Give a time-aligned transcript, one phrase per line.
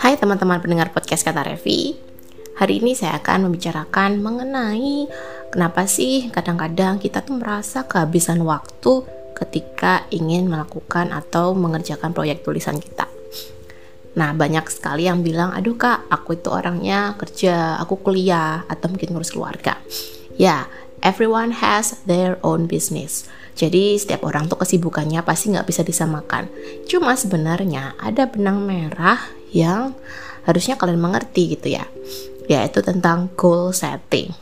[0.00, 1.92] Hai teman-teman pendengar podcast Kata Revi.
[2.56, 5.04] Hari ini saya akan membicarakan mengenai
[5.52, 9.04] Kenapa sih kadang-kadang kita tuh merasa kehabisan waktu
[9.36, 13.12] ketika ingin melakukan atau mengerjakan proyek tulisan kita.
[14.16, 19.12] Nah banyak sekali yang bilang Aduh kak aku itu orangnya kerja, aku kuliah atau mungkin
[19.12, 19.76] ngurus keluarga.
[20.40, 20.64] Ya,
[21.04, 23.28] everyone has their own business.
[23.52, 26.48] Jadi setiap orang tuh kesibukannya pasti nggak bisa disamakan.
[26.88, 29.94] Cuma sebenarnya ada benang merah yang
[30.46, 31.84] harusnya kalian mengerti gitu ya.
[32.50, 34.34] Yaitu tentang goal setting.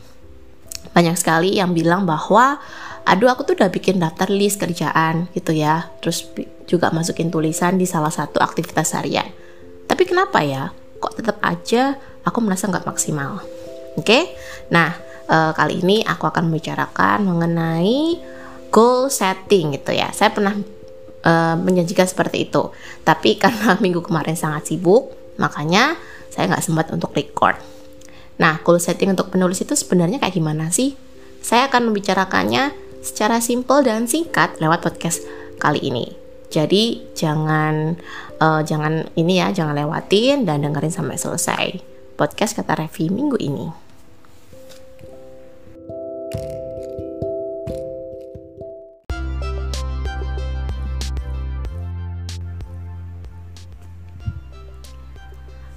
[0.95, 2.57] Banyak sekali yang bilang bahwa
[3.05, 5.89] aduh aku tuh udah bikin daftar list kerjaan gitu ya.
[6.01, 6.29] Terus
[6.69, 9.29] juga masukin tulisan di salah satu aktivitas harian.
[9.89, 10.69] Tapi kenapa ya?
[11.01, 13.41] Kok tetap aja aku merasa nggak maksimal.
[13.97, 14.23] Oke, okay?
[14.69, 14.93] nah
[15.25, 18.21] e, kali ini aku akan membicarakan mengenai
[18.69, 20.13] goal setting gitu ya.
[20.13, 20.53] Saya pernah
[21.23, 22.71] uh, menjanjikan seperti itu,
[23.03, 25.95] tapi karena minggu kemarin sangat sibuk, makanya
[26.29, 27.57] saya nggak sempat untuk record.
[28.39, 30.95] Nah, goal setting untuk penulis itu sebenarnya kayak gimana sih?
[31.43, 32.71] Saya akan membicarakannya
[33.03, 35.23] secara simple dan singkat lewat podcast
[35.59, 36.15] kali ini.
[36.49, 37.99] Jadi jangan
[38.41, 41.65] uh, jangan ini ya, jangan lewatin dan dengerin sampai selesai
[42.19, 43.88] podcast kata Revi minggu ini.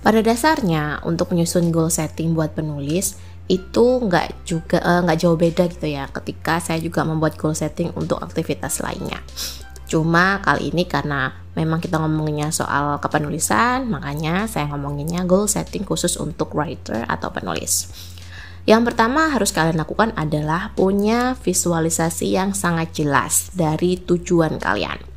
[0.03, 3.14] Pada dasarnya untuk menyusun goal setting buat penulis
[3.47, 7.55] itu nggak juga eh, nggak uh, jauh beda gitu ya ketika saya juga membuat goal
[7.55, 9.22] setting untuk aktivitas lainnya.
[9.86, 16.19] Cuma kali ini karena memang kita ngomonginnya soal kepenulisan, makanya saya ngomonginnya goal setting khusus
[16.19, 17.92] untuk writer atau penulis.
[18.64, 25.12] Yang pertama harus kalian lakukan adalah punya visualisasi yang sangat jelas dari tujuan kalian.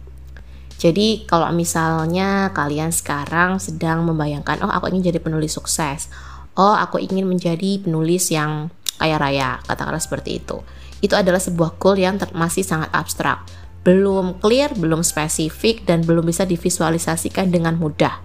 [0.85, 6.13] Jadi kalau misalnya kalian sekarang sedang membayangkan, oh aku ingin jadi penulis sukses,
[6.53, 8.69] oh aku ingin menjadi penulis yang
[9.01, 10.61] kaya raya, katakanlah seperti itu.
[11.01, 13.49] Itu adalah sebuah goal yang masih sangat abstrak,
[13.81, 18.21] belum clear, belum spesifik, dan belum bisa divisualisasikan dengan mudah.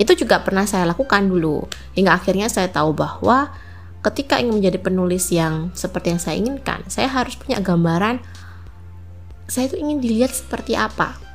[0.00, 3.52] Itu juga pernah saya lakukan dulu, hingga akhirnya saya tahu bahwa
[4.08, 8.24] ketika ingin menjadi penulis yang seperti yang saya inginkan, saya harus punya gambaran
[9.48, 11.27] saya itu ingin dilihat seperti apa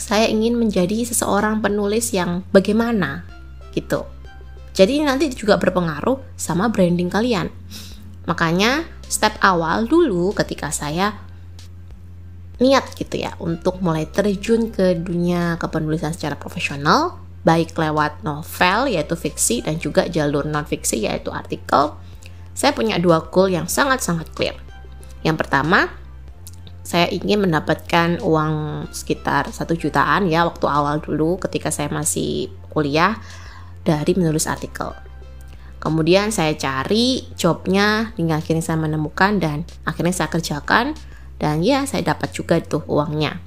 [0.00, 3.28] saya ingin menjadi seseorang penulis yang bagaimana
[3.76, 4.08] gitu.
[4.72, 7.52] Jadi nanti juga berpengaruh sama branding kalian.
[8.24, 11.12] Makanya step awal dulu ketika saya
[12.60, 19.16] niat gitu ya untuk mulai terjun ke dunia kepenulisan secara profesional baik lewat novel yaitu
[19.16, 21.96] fiksi dan juga jalur non fiksi yaitu artikel
[22.52, 24.52] saya punya dua goal yang sangat-sangat clear
[25.24, 25.88] yang pertama
[26.90, 33.14] saya ingin mendapatkan uang sekitar satu jutaan ya waktu awal dulu ketika saya masih kuliah
[33.86, 34.90] dari menulis artikel.
[35.78, 40.98] Kemudian saya cari jobnya hingga akhirnya saya menemukan dan akhirnya saya kerjakan
[41.38, 43.38] dan ya saya dapat juga tuh uangnya.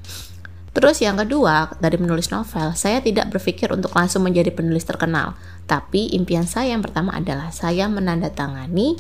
[0.74, 5.38] Terus yang kedua, dari menulis novel, saya tidak berpikir untuk langsung menjadi penulis terkenal.
[5.70, 8.98] Tapi impian saya yang pertama adalah saya menandatangani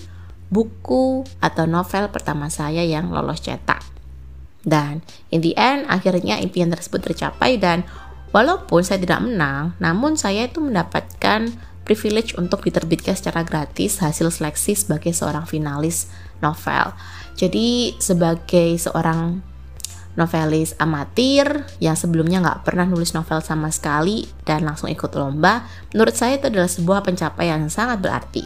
[0.53, 3.92] buku atau novel pertama saya yang lolos cetak.
[4.63, 7.83] Dan in the end, akhirnya impian tersebut tercapai dan
[8.31, 11.51] walaupun saya tidak menang, namun saya itu mendapatkan
[11.83, 16.07] privilege untuk diterbitkan secara gratis hasil seleksi sebagai seorang finalis
[16.39, 16.95] novel.
[17.35, 19.43] Jadi sebagai seorang
[20.13, 26.15] novelis amatir yang sebelumnya nggak pernah nulis novel sama sekali dan langsung ikut lomba, menurut
[26.15, 28.45] saya itu adalah sebuah pencapaian yang sangat berarti.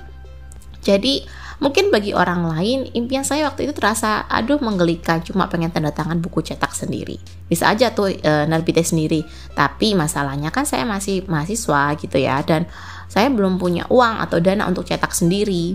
[0.82, 5.90] Jadi Mungkin bagi orang lain, impian saya waktu itu terasa, aduh menggelikan, cuma pengen tanda
[5.90, 7.18] tangan buku cetak sendiri.
[7.50, 9.26] Bisa aja tuh e, nerbitnya sendiri,
[9.58, 12.70] tapi masalahnya kan saya masih mahasiswa gitu ya, dan
[13.10, 15.74] saya belum punya uang atau dana untuk cetak sendiri.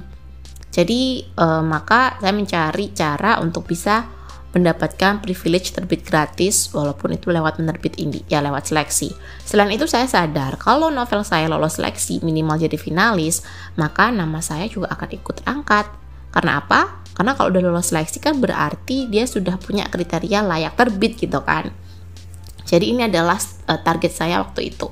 [0.70, 4.06] Jadi e, maka saya mencari cara untuk bisa
[4.52, 9.12] mendapatkan privilege terbit gratis walaupun itu lewat penerbit indie ya lewat seleksi.
[9.42, 13.40] Selain itu saya sadar kalau novel saya lolos seleksi minimal jadi finalis,
[13.80, 15.86] maka nama saya juga akan ikut angkat.
[16.32, 17.04] Karena apa?
[17.12, 21.72] Karena kalau udah lolos seleksi kan berarti dia sudah punya kriteria layak terbit gitu kan.
[22.68, 23.36] Jadi ini adalah
[23.68, 24.88] uh, target saya waktu itu.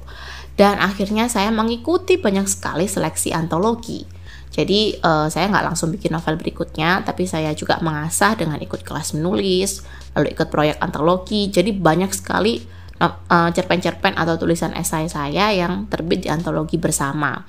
[0.56, 4.19] Dan akhirnya saya mengikuti banyak sekali seleksi antologi
[4.50, 9.14] jadi uh, saya nggak langsung bikin novel berikutnya, tapi saya juga mengasah dengan ikut kelas
[9.14, 9.86] menulis,
[10.18, 11.46] lalu ikut proyek antologi.
[11.54, 12.58] Jadi banyak sekali
[12.98, 17.46] uh, cerpen-cerpen atau tulisan esai saya yang terbit di antologi bersama.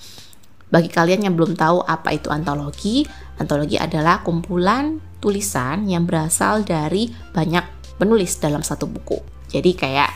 [0.71, 3.04] Bagi kalian yang belum tahu apa itu antologi,
[3.42, 9.19] antologi adalah kumpulan tulisan yang berasal dari banyak penulis dalam satu buku.
[9.50, 10.12] Jadi kayak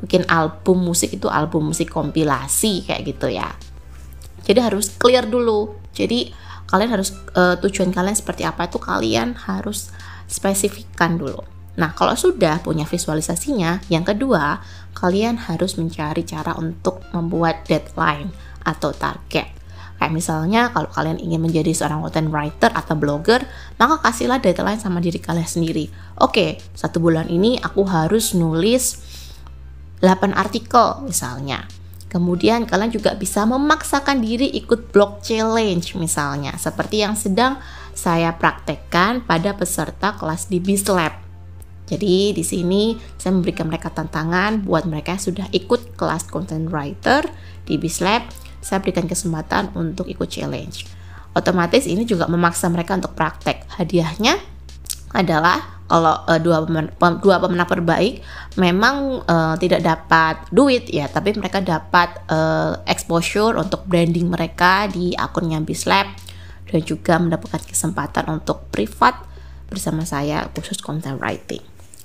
[0.00, 3.52] mungkin album musik itu album musik kompilasi kayak gitu ya
[4.48, 6.32] jadi harus clear dulu jadi
[6.70, 9.90] kalian harus uh, tujuan kalian seperti apa itu kalian harus
[10.30, 11.42] spesifikkan dulu
[11.78, 14.60] nah kalau sudah punya visualisasinya yang kedua
[14.94, 18.34] kalian harus mencari cara untuk membuat deadline
[18.66, 19.60] atau target
[20.00, 23.44] Kayak misalnya kalau kalian ingin menjadi seorang content writer atau blogger,
[23.76, 25.92] maka kasihlah deadline sama diri kalian sendiri.
[26.16, 28.96] Oke, satu bulan ini aku harus nulis
[30.00, 31.68] 8 artikel misalnya.
[32.10, 37.62] Kemudian kalian juga bisa memaksakan diri ikut blog challenge misalnya, seperti yang sedang
[37.94, 41.14] saya praktekkan pada peserta kelas di Bislab.
[41.86, 47.26] Jadi di sini saya memberikan mereka tantangan buat mereka yang sudah ikut kelas content writer
[47.62, 48.26] di Bislab
[48.60, 50.86] saya berikan kesempatan untuk ikut challenge.
[51.32, 53.66] Otomatis ini juga memaksa mereka untuk praktek.
[53.78, 54.36] Hadiahnya
[55.14, 56.86] adalah kalau uh, dua pemen
[57.18, 58.22] dua pemenang terbaik
[58.54, 65.18] memang uh, tidak dapat duit ya, tapi mereka dapat uh, exposure untuk branding mereka di
[65.18, 66.06] akunnya Bislab
[66.70, 69.18] dan juga mendapatkan kesempatan untuk privat
[69.66, 71.62] bersama saya khusus content writing.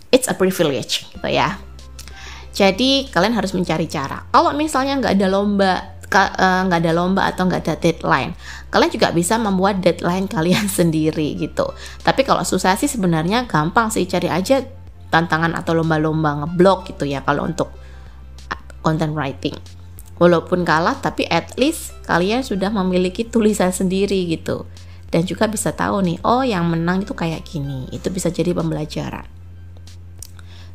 [0.10, 1.62] It's a privilege gitu ya.
[2.56, 4.26] Jadi kalian harus mencari cara.
[4.32, 8.38] Kalau misalnya nggak ada lomba nggak uh, ada lomba atau nggak ada deadline.
[8.70, 11.66] Kalian juga bisa membuat deadline kalian sendiri gitu.
[12.02, 14.62] Tapi kalau susah sih sebenarnya gampang sih cari aja
[15.10, 17.74] tantangan atau lomba-lomba ngeblog gitu ya kalau untuk
[18.86, 19.56] content writing.
[20.16, 24.64] Walaupun kalah tapi at least kalian sudah memiliki tulisan sendiri gitu.
[25.12, 27.88] Dan juga bisa tahu nih oh yang menang itu kayak gini.
[27.92, 29.45] Itu bisa jadi pembelajaran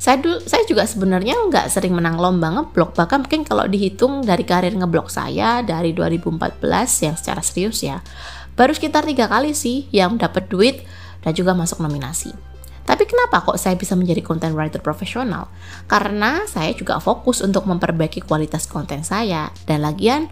[0.00, 2.97] saya dulu saya juga sebenarnya nggak sering menang lomba ngeblok.
[2.97, 6.56] Bahkan mungkin kalau dihitung dari karir ngeblok saya dari 2014
[7.05, 8.00] yang secara serius ya
[8.56, 10.88] baru sekitar tiga kali sih yang dapat duit
[11.20, 12.32] dan juga masuk nominasi.
[12.88, 15.52] Tapi kenapa kok saya bisa menjadi content writer profesional?
[15.87, 19.53] Karena saya juga fokus untuk memperbaiki kualitas konten saya.
[19.69, 20.26] Dan lagian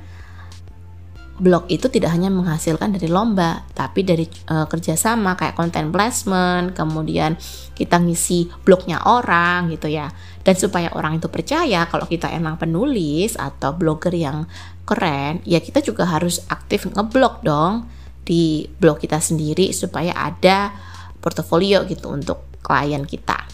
[1.39, 7.39] blog itu tidak hanya menghasilkan dari lomba, tapi dari uh, kerjasama kayak content placement, kemudian
[7.79, 10.11] kita ngisi blognya orang gitu ya.
[10.43, 14.51] Dan supaya orang itu percaya kalau kita emang penulis atau blogger yang
[14.83, 17.87] keren, ya kita juga harus aktif ngeblog dong
[18.27, 20.75] di blog kita sendiri supaya ada
[21.23, 23.47] portofolio gitu untuk klien kita.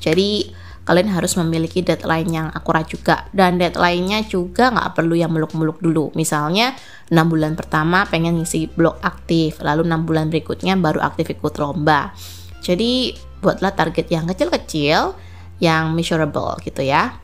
[0.00, 0.46] Jadi
[0.90, 3.30] kalian harus memiliki deadline yang akurat juga.
[3.30, 6.10] Dan deadline-nya juga nggak perlu yang muluk-muluk dulu.
[6.18, 6.74] Misalnya
[7.06, 12.10] 6 bulan pertama pengen ngisi blog aktif lalu 6 bulan berikutnya baru aktif ikut lomba.
[12.58, 15.14] Jadi buatlah target yang kecil-kecil
[15.62, 17.22] yang measurable gitu ya.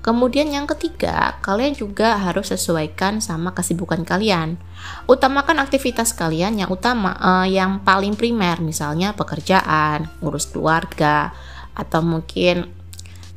[0.00, 4.56] Kemudian yang ketiga, kalian juga harus sesuaikan sama kesibukan kalian.
[5.04, 11.36] Utamakan aktivitas kalian yang utama, uh, yang paling primer, misalnya pekerjaan, ngurus keluarga,
[11.76, 12.79] atau mungkin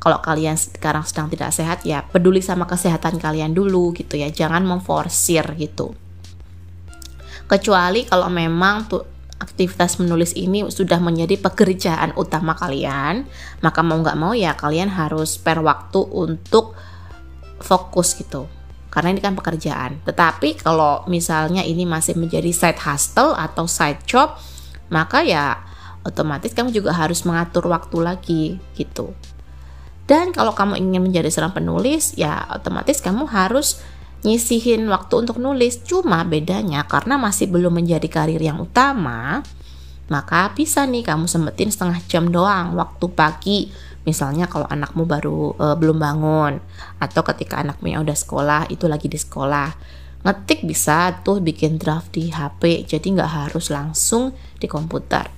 [0.04, 4.28] kalau kalian sekarang sedang tidak sehat ya peduli sama kesehatan kalian dulu gitu ya.
[4.28, 5.96] Jangan memforsir gitu.
[7.48, 9.08] Kecuali kalau memang tuh
[9.40, 13.28] aktivitas menulis ini sudah menjadi pekerjaan utama kalian
[13.64, 16.76] maka mau nggak mau ya kalian harus spare waktu untuk
[17.64, 18.52] fokus gitu.
[18.92, 20.04] Karena ini kan pekerjaan.
[20.04, 24.36] Tetapi kalau misalnya ini masih menjadi side hustle atau side job
[24.92, 25.64] maka ya
[26.04, 28.44] otomatis kamu juga harus mengatur waktu lagi
[28.76, 29.16] gitu
[30.04, 33.80] dan kalau kamu ingin menjadi seorang penulis, ya otomatis kamu harus
[34.28, 35.80] nyisihin waktu untuk nulis.
[35.88, 39.44] Cuma bedanya karena masih belum menjadi karir yang utama,
[40.12, 43.60] maka bisa nih kamu sempetin setengah jam doang waktu pagi.
[44.04, 46.60] Misalnya kalau anakmu baru e, belum bangun
[47.00, 50.04] atau ketika anakmu yang udah sekolah itu lagi di sekolah.
[50.24, 55.32] Ngetik bisa tuh bikin draft di HP, jadi nggak harus langsung di komputer.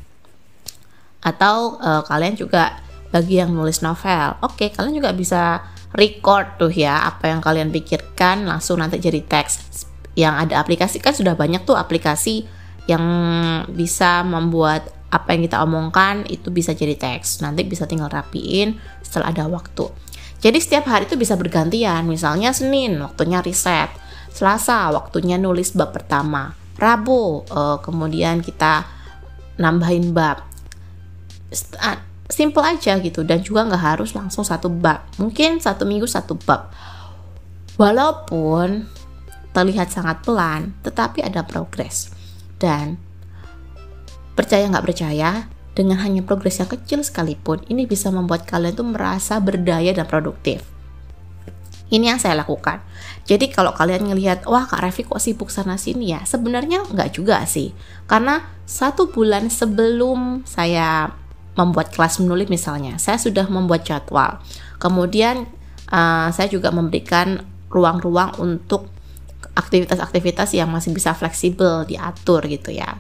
[1.22, 2.85] Atau e, kalian juga
[3.16, 4.36] bagi yang nulis novel.
[4.44, 5.64] Oke, kalian juga bisa
[5.96, 9.88] record tuh ya apa yang kalian pikirkan langsung nanti jadi teks.
[10.20, 12.44] Yang ada aplikasi kan sudah banyak tuh aplikasi
[12.92, 13.04] yang
[13.72, 17.40] bisa membuat apa yang kita omongkan itu bisa jadi teks.
[17.40, 19.88] Nanti bisa tinggal rapiin setelah ada waktu.
[20.44, 22.04] Jadi setiap hari itu bisa bergantian.
[22.12, 23.96] Misalnya Senin waktunya riset,
[24.36, 28.84] Selasa waktunya nulis bab pertama, Rabu uh, kemudian kita
[29.56, 30.44] nambahin bab
[32.26, 35.06] simple aja gitu dan juga nggak harus langsung satu bab.
[35.22, 36.74] Mungkin satu minggu satu bab.
[37.76, 38.88] Walaupun
[39.56, 42.12] terlihat sangat pelan tetapi ada progres.
[42.56, 42.98] Dan
[44.34, 49.38] percaya nggak percaya dengan hanya progres yang kecil sekalipun ini bisa membuat kalian tuh merasa
[49.44, 50.64] berdaya dan produktif.
[51.86, 52.82] Ini yang saya lakukan.
[53.30, 57.46] Jadi kalau kalian ngelihat, wah Kak Revi kok sibuk sana sini ya, sebenarnya nggak juga
[57.46, 57.78] sih.
[58.10, 61.14] Karena satu bulan sebelum saya
[61.56, 64.44] membuat kelas menulis misalnya, saya sudah membuat jadwal.
[64.80, 65.48] Kemudian
[65.90, 68.92] uh, saya juga memberikan ruang-ruang untuk
[69.56, 73.00] aktivitas-aktivitas yang masih bisa fleksibel diatur gitu ya.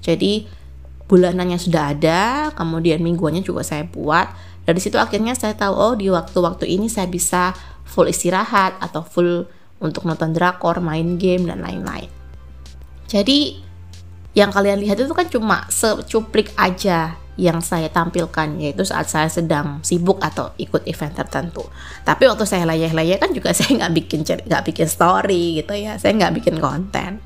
[0.00, 0.48] Jadi
[1.04, 4.32] bulanannya sudah ada, kemudian mingguannya juga saya buat.
[4.64, 7.52] Dari situ akhirnya saya tahu oh di waktu-waktu ini saya bisa
[7.84, 9.44] full istirahat atau full
[9.80, 12.08] untuk nonton drakor, main game dan lain-lain.
[13.10, 13.60] Jadi
[14.32, 19.80] yang kalian lihat itu kan cuma secuplik aja yang saya tampilkan yaitu saat saya sedang
[19.84, 21.62] sibuk atau ikut event tertentu.
[22.02, 26.16] Tapi waktu saya layah-layah kan juga saya nggak bikin nggak bikin story gitu ya, saya
[26.16, 27.22] nggak bikin konten.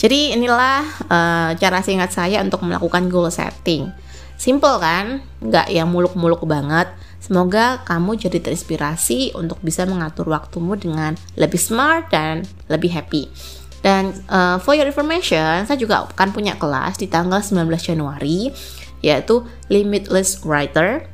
[0.00, 0.80] Jadi inilah
[1.12, 3.92] uh, cara singkat saya untuk melakukan goal setting.
[4.40, 6.88] Simple kan, nggak yang muluk-muluk banget.
[7.20, 13.28] Semoga kamu jadi terinspirasi untuk bisa mengatur waktumu dengan lebih smart dan lebih happy.
[13.84, 18.48] Dan uh, for your information, saya juga akan punya kelas di tanggal 19 Januari
[19.00, 21.08] yaitu Limitless Writer.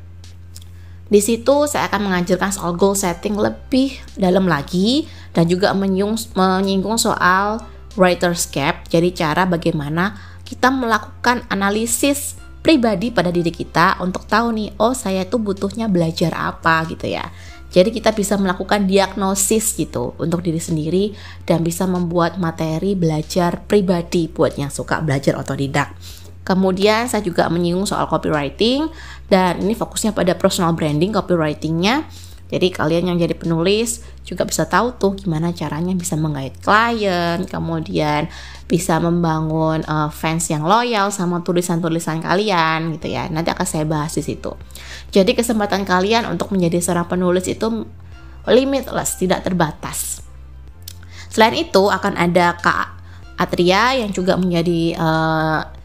[1.06, 7.62] Di situ saya akan mengajarkan soal goal setting lebih dalam lagi dan juga menyinggung soal
[7.94, 8.90] writer's gap.
[8.90, 15.22] Jadi cara bagaimana kita melakukan analisis pribadi pada diri kita untuk tahu nih, oh saya
[15.22, 17.30] tuh butuhnya belajar apa gitu ya.
[17.70, 21.14] Jadi kita bisa melakukan diagnosis gitu untuk diri sendiri
[21.46, 25.94] dan bisa membuat materi belajar pribadi buat yang suka belajar otodidak.
[26.46, 28.86] Kemudian saya juga menyinggung soal copywriting
[29.26, 32.06] dan ini fokusnya pada personal branding copywritingnya.
[32.46, 38.30] Jadi kalian yang jadi penulis juga bisa tahu tuh gimana caranya bisa menggait klien, kemudian
[38.70, 43.26] bisa membangun uh, fans yang loyal sama tulisan-tulisan kalian gitu ya.
[43.26, 44.54] Nanti akan saya bahas di situ.
[45.10, 47.66] Jadi kesempatan kalian untuk menjadi seorang penulis itu
[48.46, 50.22] limitless, tidak terbatas.
[51.26, 52.94] Selain itu akan ada Kak
[53.42, 55.75] Atria yang juga menjadi uh,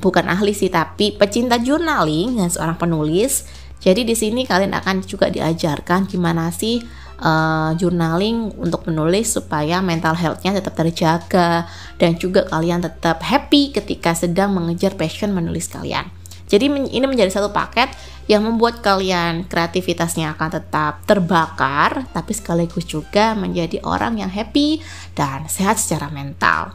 [0.00, 3.48] bukan ahli sih tapi pecinta journaling dan seorang penulis.
[3.76, 6.80] Jadi di sini kalian akan juga diajarkan gimana sih
[7.20, 11.68] uh, journaling untuk menulis supaya mental healthnya tetap terjaga
[12.00, 16.08] dan juga kalian tetap happy ketika sedang mengejar passion menulis kalian.
[16.46, 17.90] Jadi ini menjadi satu paket
[18.30, 24.78] yang membuat kalian kreativitasnya akan tetap terbakar, tapi sekaligus juga menjadi orang yang happy
[25.18, 26.74] dan sehat secara mental.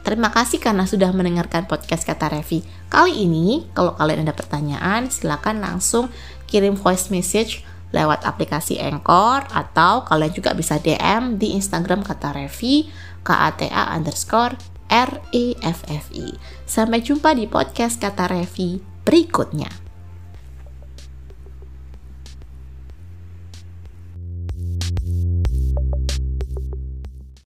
[0.00, 2.64] Terima kasih karena sudah mendengarkan podcast kata Revi.
[2.88, 6.08] Kali ini, kalau kalian ada pertanyaan, silakan langsung
[6.48, 12.88] kirim voice message lewat aplikasi Anchor atau kalian juga bisa DM di Instagram kata Revi,
[13.26, 14.56] KATA underscore
[14.90, 16.34] R E F F I.
[16.66, 19.79] Sampai jumpa di podcast kata Revi berikutnya.